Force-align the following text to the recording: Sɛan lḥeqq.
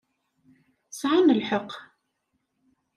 Sɛan 0.99 1.33
lḥeqq. 1.39 1.71